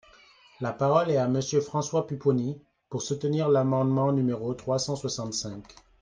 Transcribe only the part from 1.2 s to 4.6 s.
Monsieur François Pupponi, pour soutenir l’amendement numéro